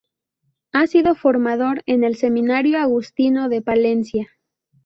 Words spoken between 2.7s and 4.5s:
agustino de Palencia.